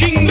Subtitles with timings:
[0.00, 0.27] reaching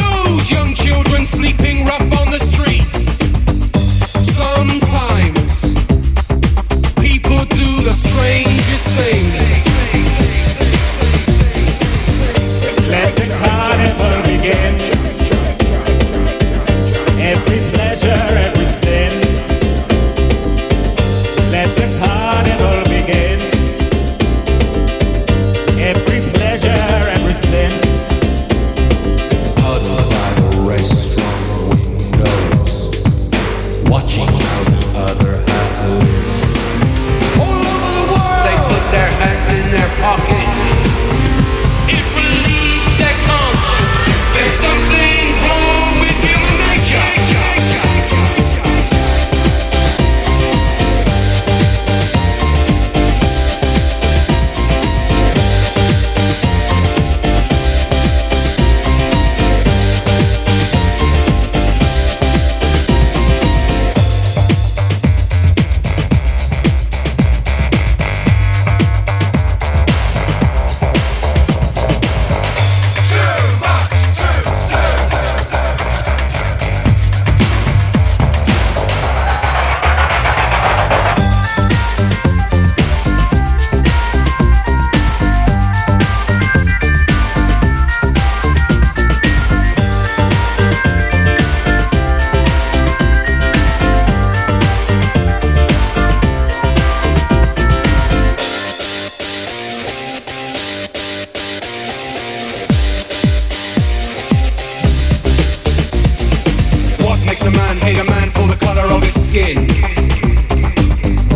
[107.57, 109.57] man hate a man for the color of his skin?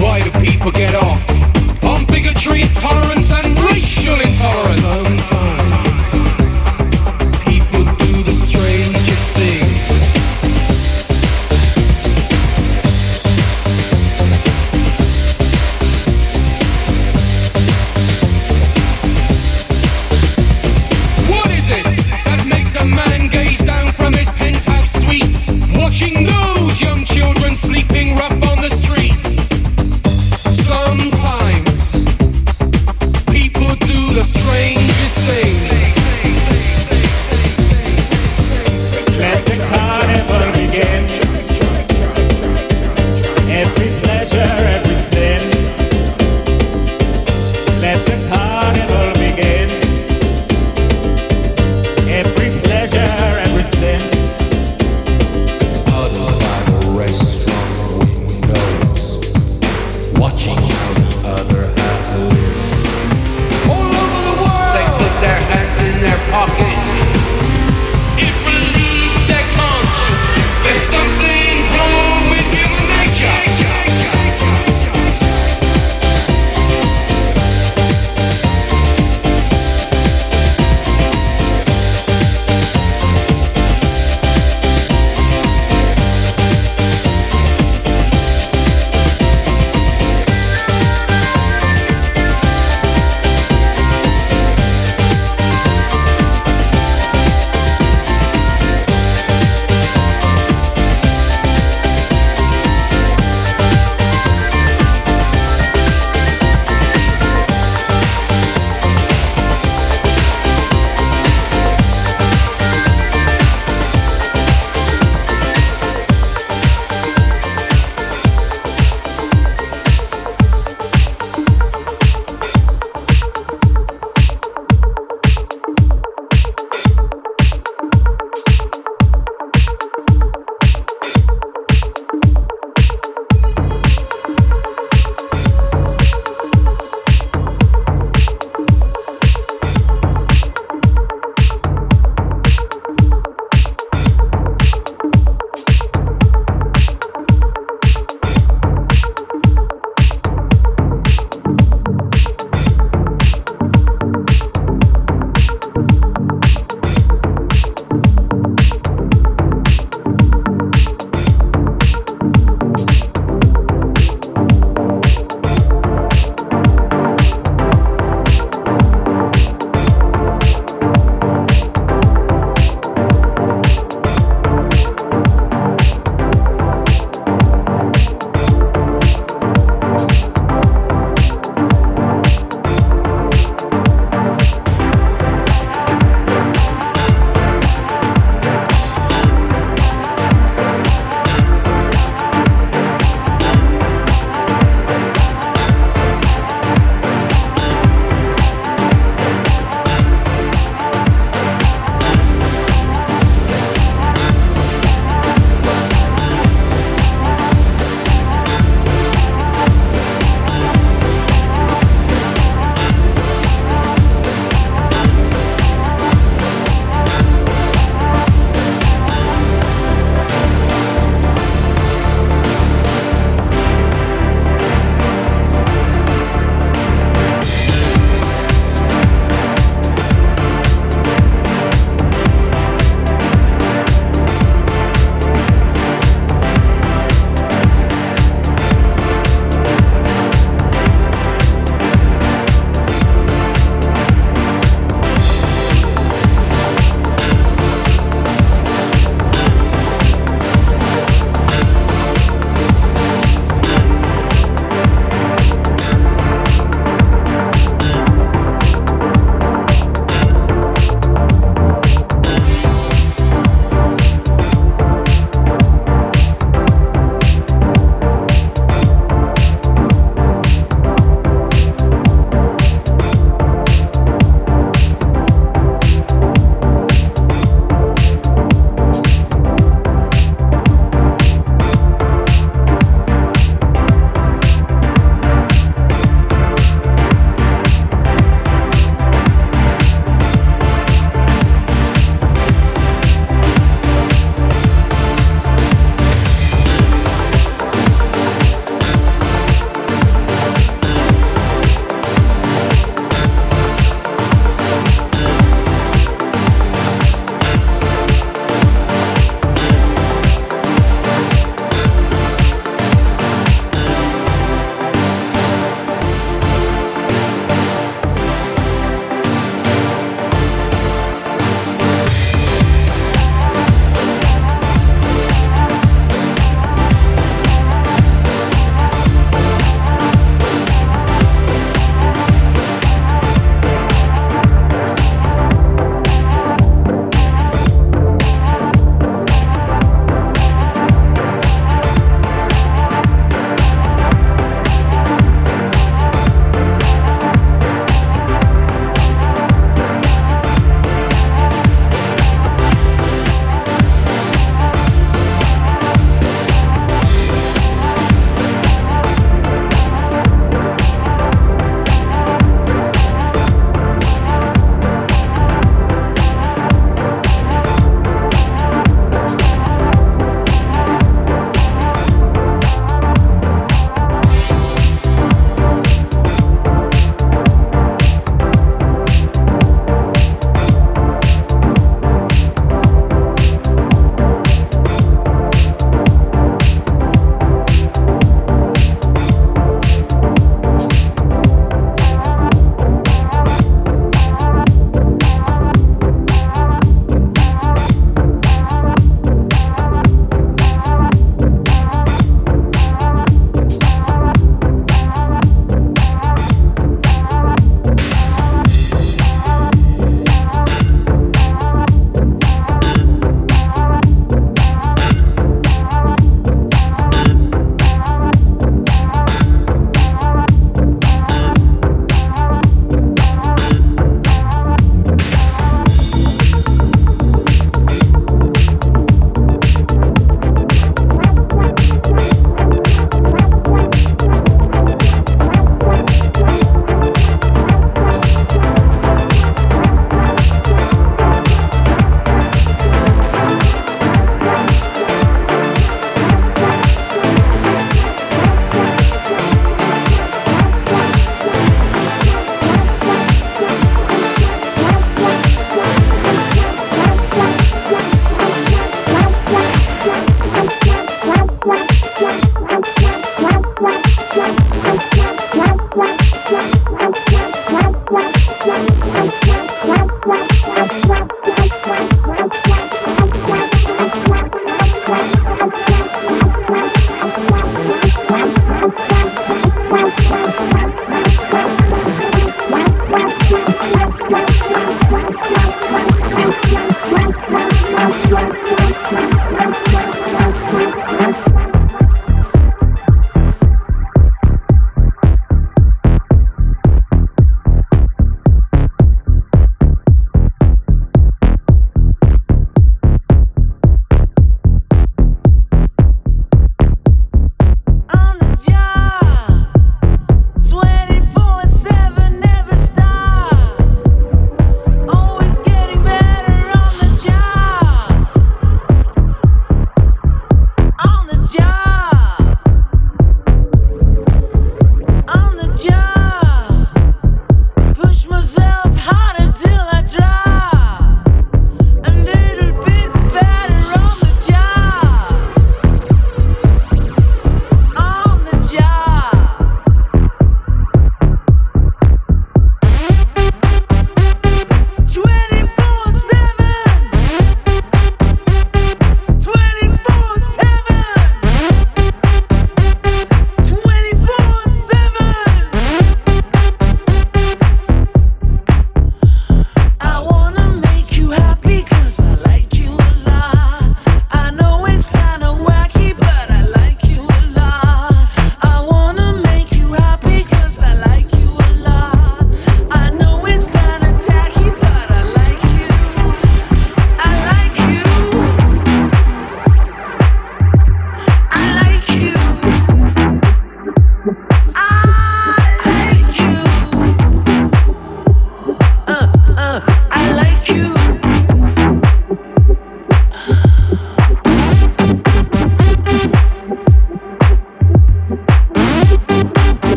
[0.00, 1.29] Why do people get off?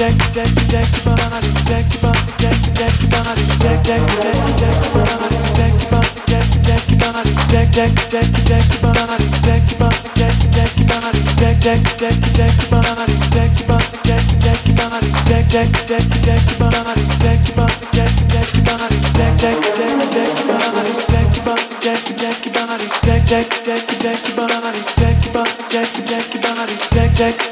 [0.00, 0.16] Jack,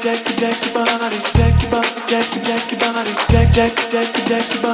[0.01, 0.68] Jack, Jack,
[3.59, 4.68] deck, deck, deck, deck.